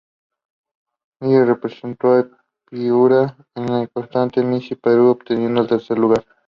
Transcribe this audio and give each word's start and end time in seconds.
Ella 1.21 1.45
representó 1.45 2.13
a 2.15 2.27
Piura 2.65 3.37
en 3.53 3.69
el 3.69 3.87
certamen 3.93 4.49
Miss 4.49 4.75
Perú, 4.81 5.09
obteniendo 5.11 5.61
el 5.61 5.67
tercer 5.67 5.99
lugar. 5.99 6.25